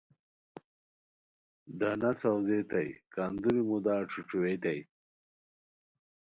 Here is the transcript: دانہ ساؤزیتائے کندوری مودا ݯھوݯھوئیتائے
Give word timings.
دانہ 1.79 2.11
ساؤزیتائے 2.21 2.89
کندوری 3.13 3.61
مودا 3.67 3.95
ݯھوݯھوئیتائے 4.11 4.81